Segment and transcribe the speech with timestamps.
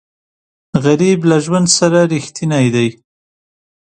[0.83, 2.87] غریب له ژوند سره رښتینی دی